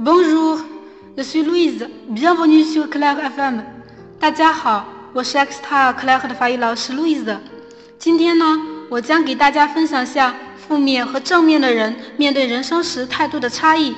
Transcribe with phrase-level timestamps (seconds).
[0.00, 0.60] Bonjour,
[1.16, 1.88] je suis Louise.
[2.08, 3.62] Bienvenue sur Claire FM.
[4.20, 7.36] 大家好，我是 X Star Claire 的法语老师 Louise。
[7.98, 8.44] 今天呢，
[8.88, 13.92] 我将给大家分享下负面和正面的人面对人生时态度的差异。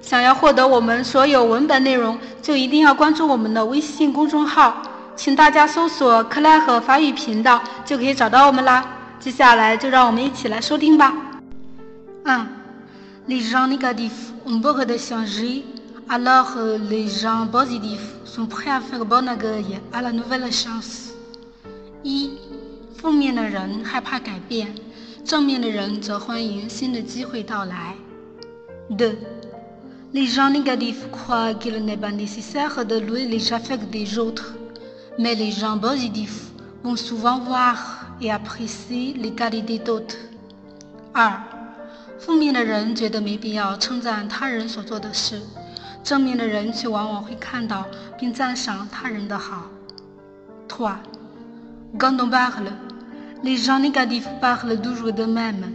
[0.00, 4.80] 想要获得我们所有文本内容，就一定要关注我们的微信公众号，
[5.16, 8.86] 请大家搜索 Claire 法语频道就可以找到我们啦。
[9.18, 11.12] 接下来就让我们一起来收听吧。
[12.22, 12.46] 嗯
[13.27, 15.65] Les gens négatifs ont peur de changer,
[16.07, 16.55] alors
[16.89, 21.13] les gens positifs sont prêts à faire bonne accueil à la nouvelle chance.
[22.03, 22.29] 一，
[22.95, 24.67] 负面的人害怕改变，
[25.23, 27.95] 正面的人则欢迎新的机会到来。
[28.91, 29.15] 2.
[30.13, 34.53] Les gens négatifs croient qu'il n'est pas nécessaire de louer les affaires des autres,
[35.17, 36.51] mais les gens positifs
[36.83, 40.15] vont souvent voir et apprécier les qualités d'autres.
[41.15, 41.39] 二，
[42.20, 45.40] 负面的人觉得没必要称赞他人所做的事，
[46.04, 47.86] 正面的人却往往会看到
[48.18, 49.70] 并赞赏他人的好。
[50.68, 50.96] Toi,
[51.98, 52.72] Quand on parle,
[53.42, 55.72] les gens négatifs parlent toujours d'eux-mêmes,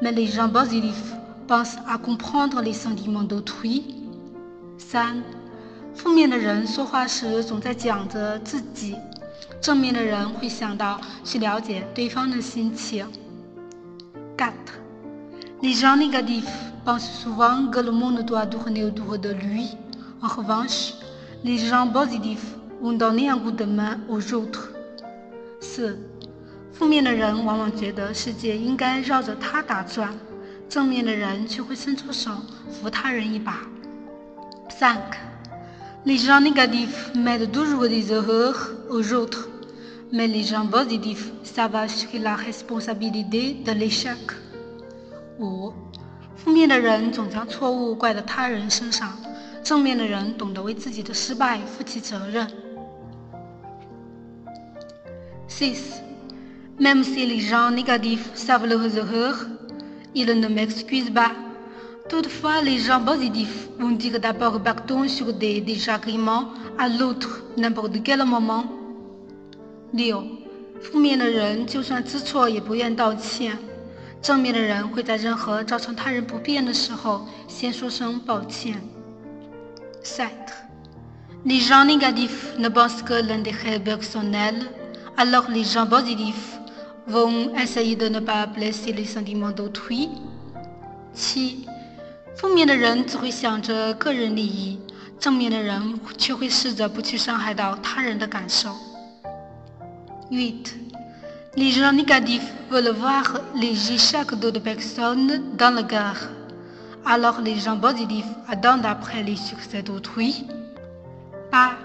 [0.00, 1.14] mais les gens positifs
[1.46, 3.84] pensent à comprendre les sentiments d'autrui.
[4.76, 5.22] 三，
[5.94, 8.96] 负面的人说话时总在讲着自己，
[9.60, 13.06] 正面的人会想到去了解对方的心情。
[14.36, 14.50] 4.
[15.61, 16.49] Les gens négatifs
[16.85, 19.69] pensent souvent que le monde doit tourner autour de lui.
[20.21, 20.93] En revanche,
[21.43, 24.69] les gens positifs vont donner un coup de main aux autres.
[25.59, 25.97] 四，
[26.71, 30.09] 负面的人往往觉得世界应该绕着他打转，
[30.69, 32.31] 正面的人却会伸出手
[32.69, 33.61] 扶他人一把。
[34.69, 34.95] 5.
[36.05, 39.49] Les gens négatifs mettent toujours des erreurs aux autres,
[40.11, 44.17] mais les gens positifs savent assumer la responsabilité de l'échec.
[45.42, 45.72] 五，
[46.36, 49.18] 负面的人总将错误怪在他人身上，
[49.62, 52.46] 正面的人懂得为自己的失败负起责任。
[55.48, 56.00] Six,
[56.78, 59.46] Même si les gens négatifs savent leurs erreurs,
[60.14, 61.32] ils ne m'excusent pas.
[62.08, 66.46] Toutefois, les gens positifs vont dire d'abord pardon sur des désagréments,
[66.78, 68.64] à l'autre n'importe quel moment.
[69.92, 70.24] 六，
[70.80, 73.56] 负面的人就算知错也不愿道歉，
[74.22, 78.80] 正面的人会在任何造成他人不便的时候先说声抱歉。
[80.04, 80.30] 7.
[81.44, 84.54] Les gens négatifs ne pensent que l'intérêt personnel,
[85.16, 86.60] alors les gens positifs
[87.08, 90.08] vont essayer de ne pas blesser les sentiments d'autrui.
[91.12, 91.66] 七，
[92.36, 94.78] 负面的人只会想着个人利益，
[95.18, 98.76] 正面的人却会试着不去伤害到他人的感受。
[100.30, 100.54] 8.
[101.55, 106.15] Les gens négatifs veulent voir les échecs d'autres personnes dans le cœur,
[107.05, 110.45] alors les gens positifs attendent après les succès d'autrui.
[111.49, 111.77] 八，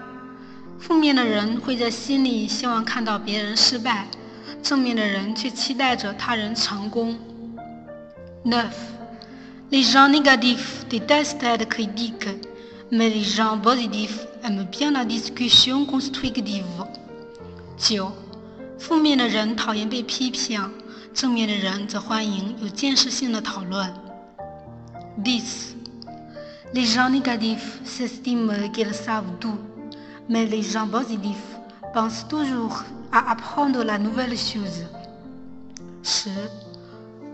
[0.79, 4.05] 负面的人会在心里希望看到别人失败，
[4.61, 7.17] 正面的人却期待着他人成功。
[8.45, 8.65] 9.
[9.71, 12.27] Les gens négatifs détestent être critiques,
[12.91, 16.65] mais les gens positifs aiment bien la discussion constructive.
[17.77, 18.11] 九，
[18.78, 20.70] 负面的人讨厌被批评，
[21.12, 23.92] 正面的人则欢迎有建设性的讨论。
[25.22, 25.42] 10.
[26.72, 29.58] Les gens négatifs s'estiment qu'ils savent tout,
[30.28, 31.58] mais les gens positifs
[31.92, 34.84] pensent toujours à apprendre la nouvelle chose.
[36.02, 36.30] 十，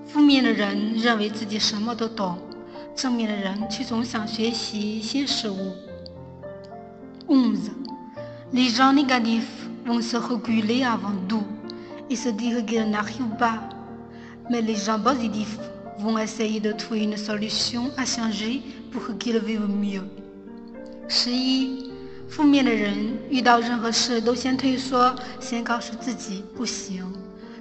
[0.06, 2.38] 负面的人认为自己什么都懂，
[2.96, 5.74] 正面的人却总想学习新事物。
[7.26, 7.70] 11.
[8.52, 11.44] Les gens négatifs vont se reculer avant tout
[12.10, 13.60] et se dire qu'ils n'arrivent pas,
[14.50, 15.58] mais les gens positifs
[16.00, 20.04] vont essayer de trouver une solution à changer pour qu'ils vivent mieux.
[21.08, 21.90] 十一，
[22.28, 22.94] 负面的人
[23.30, 27.04] 遇到任何事都先退缩，先告诉自己不行；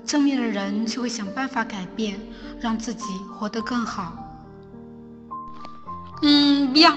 [0.05, 2.19] 正面的人却会想办法改变，
[2.59, 3.05] 让自己
[3.37, 4.13] 活得更好。
[6.21, 6.93] 嗯，bien，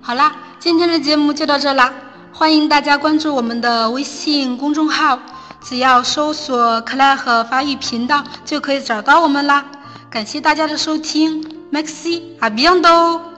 [0.00, 1.92] 好啦，今天的节目就到这啦。
[2.32, 5.18] 欢迎大家关注我们的微信公众号，
[5.62, 9.66] 只要搜索 “Claire 法语频道”就可以找到我们啦。
[10.08, 13.29] 感谢大家的收听，Maxi Abiando。